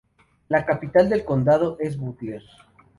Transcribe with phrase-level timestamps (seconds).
[0.49, 2.41] La capital de condado es Butler.